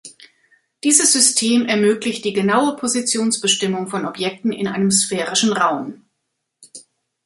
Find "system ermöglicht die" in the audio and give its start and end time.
1.13-2.33